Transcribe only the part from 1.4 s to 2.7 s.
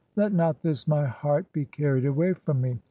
(hclti) be carried away from